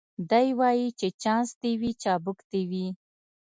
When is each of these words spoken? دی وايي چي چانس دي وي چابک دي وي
دی 0.29 0.47
وايي 0.59 0.87
چي 0.99 1.07
چانس 1.21 1.49
دي 1.61 1.71
وي 1.81 1.91
چابک 2.03 2.37
دي 2.51 2.61
وي 2.71 2.85